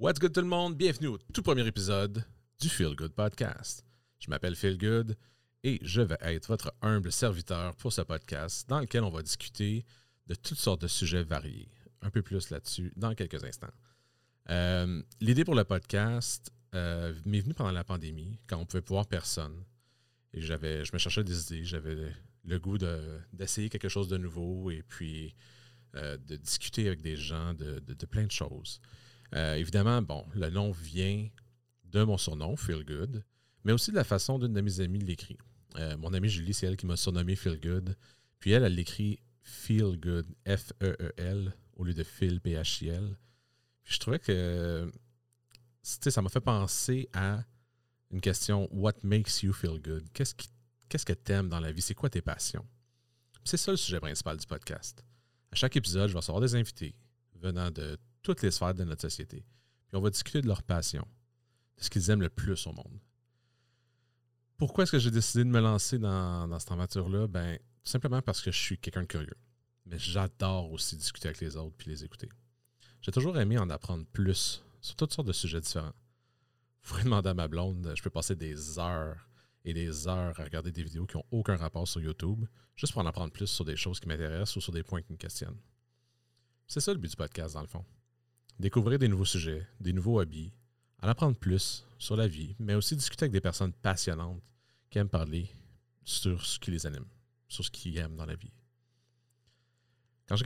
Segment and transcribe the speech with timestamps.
[0.00, 0.78] What's good tout le monde?
[0.78, 2.24] Bienvenue au tout premier épisode
[2.58, 3.84] du Feel Good Podcast.
[4.18, 5.14] Je m'appelle Feel Good
[5.62, 9.84] et je vais être votre humble serviteur pour ce podcast dans lequel on va discuter
[10.26, 11.68] de toutes sortes de sujets variés.
[12.00, 13.74] Un peu plus là-dessus dans quelques instants.
[14.48, 19.06] Euh, l'idée pour le podcast euh, m'est venue pendant la pandémie, quand on pouvait voir
[19.06, 19.66] personne.
[20.32, 22.10] Et j'avais, je me cherchais des idées, j'avais
[22.44, 22.78] le goût
[23.34, 25.34] d'essayer quelque chose de nouveau et puis
[25.94, 28.80] euh, de discuter avec des gens de, plein de choses.
[29.32, 31.28] Évidemment, bon, le nom vient
[31.84, 33.24] de mon surnom, Feel Good,
[33.64, 35.38] mais aussi de la façon d'une de mes amies l'écrit.
[35.98, 37.96] mon amie Julie, c'est elle qui m'a surnommé Feel Good.
[38.38, 43.16] Puis elle, elle l'écrit Feel Good, F-E-E-L, au lieu de Phil, P-H-I-L
[43.90, 44.90] je trouvais que
[45.82, 47.42] ça m'a fait penser à
[48.10, 50.08] une question What makes you feel good?
[50.12, 50.34] Qu'est-ce,
[50.88, 51.82] qu'est-ce que tu aimes dans la vie?
[51.82, 52.66] C'est quoi tes passions?
[53.44, 55.04] C'est ça le sujet principal du podcast.
[55.50, 56.94] À chaque épisode, je vais recevoir des invités
[57.34, 59.44] venant de toutes les sphères de notre société.
[59.88, 61.06] Puis on va discuter de leur passion,
[61.76, 63.00] de ce qu'ils aiment le plus au monde.
[64.56, 67.26] Pourquoi est-ce que j'ai décidé de me lancer dans, cette aventure-là?
[67.26, 69.36] Ben, simplement parce que je suis quelqu'un de curieux.
[69.86, 72.28] Mais j'adore aussi discuter avec les autres puis les écouter.
[73.00, 75.94] J'ai toujours aimé en apprendre plus sur toutes sortes de sujets différents.
[76.82, 79.28] Vous pourrez demander à ma blonde, je peux passer des heures
[79.64, 82.44] et des heures à regarder des vidéos qui n'ont aucun rapport sur YouTube,
[82.76, 85.12] juste pour en apprendre plus sur des choses qui m'intéressent ou sur des points qui
[85.12, 85.60] me questionnent.
[86.66, 87.84] C'est ça le but du podcast, dans le fond.
[88.60, 90.52] Découvrir des nouveaux sujets, des nouveaux hobbies,
[91.02, 94.42] en apprendre plus sur la vie, mais aussi discuter avec des personnes passionnantes
[94.90, 95.48] qui aiment parler
[96.04, 97.06] sur ce qui les anime,
[97.48, 98.52] sur ce qu'ils aiment dans la vie.
[100.28, 100.36] Quand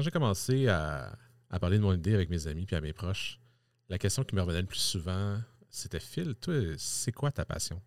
[0.00, 1.16] j'ai commencé à,
[1.60, 3.38] parler de mon idée avec mes amis puis à mes proches,
[3.88, 7.80] la question qui me revenait le plus souvent, c'était Phil, toi, c'est quoi ta passion?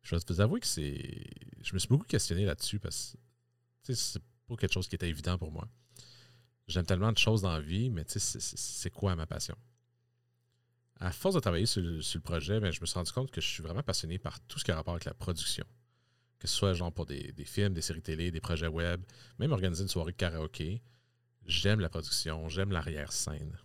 [0.00, 1.26] Je vais vous avouer que c'est.
[1.60, 3.18] Je me suis beaucoup questionné là-dessus parce
[3.86, 5.68] que c'est pas quelque chose qui était évident pour moi.
[6.68, 9.56] J'aime tellement de choses dans la vie, mais c'est quoi ma passion?
[11.00, 13.46] À force de travailler sur le, projet, ben, je me suis rendu compte que je
[13.46, 15.64] suis vraiment passionné par tout ce qui a rapport avec la production.
[16.38, 19.00] Que ce soit genre pour des, films, des séries télé, des projets web,
[19.38, 20.82] même organiser une soirée de karaoké
[21.48, 23.58] j'aime la production, j'aime l'arrière-scène.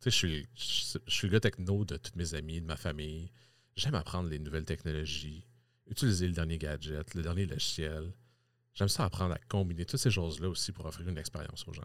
[0.00, 2.76] Tu sais, je suis, je, suis le gars techno de toutes mes amis, de ma
[2.76, 3.30] famille.
[3.76, 5.46] J'aime apprendre les nouvelles technologies,
[5.86, 8.12] utiliser le dernier gadget, le dernier logiciel.
[8.74, 11.82] J'aime ça apprendre à combiner toutes ces choses-là aussi pour offrir une expérience aux gens.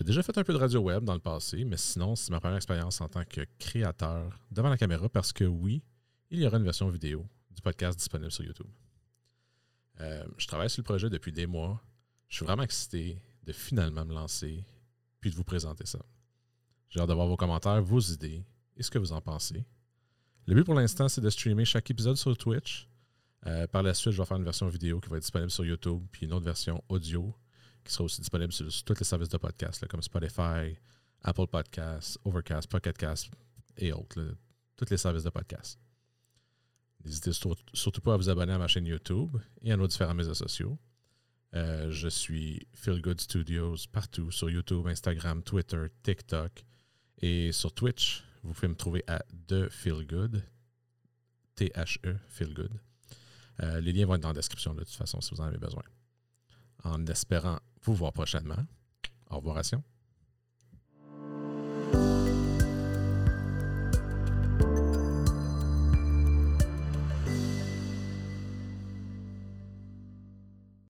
[0.00, 2.40] J'ai déjà fait un peu de radio web dans le passé, mais sinon, c'est ma
[2.40, 5.82] première expérience en tant que créateur devant la caméra parce que oui,
[6.30, 8.70] il y aura une version vidéo du podcast disponible sur YouTube.
[10.00, 11.84] Euh, je travaille sur le projet depuis des mois.
[12.28, 14.64] Je suis vraiment excité de finalement me lancer
[15.20, 15.98] puis de vous présenter ça.
[16.88, 18.42] J'ai hâte d'avoir vos commentaires, vos idées
[18.78, 19.66] et ce que vous en pensez.
[20.46, 22.88] Le but pour l'instant, c'est de streamer chaque épisode sur Twitch.
[23.46, 25.66] Euh, par la suite, je vais faire une version vidéo qui va être disponible sur
[25.66, 27.34] YouTube, puis une autre version audio
[27.84, 30.76] qui sera aussi disponible sur, tous les services de podcast, comme Spotify,
[31.22, 33.30] Apple Podcasts, Overcast, Pocketcast
[33.76, 34.36] et autres,
[34.76, 35.78] tous les services de podcast.
[37.04, 40.34] N'hésitez surtout pas à vous abonner à ma chaîne YouTube et à nos différents médias
[40.34, 40.78] sociaux.
[41.54, 46.64] Euh, je suis Feel Good Studios partout sur YouTube, Instagram, Twitter, TikTok
[47.18, 48.24] et sur Twitch.
[48.42, 50.42] Vous pouvez me trouver à The Feel Good,
[51.56, 52.72] T-H-E, Feel Good.
[53.62, 55.58] Euh, les liens vont être dans la description de toute façon si vous en avez
[55.58, 55.82] besoin.
[56.84, 58.66] En espérant vous voir prochainement.
[59.30, 59.82] Au revoir, Ration.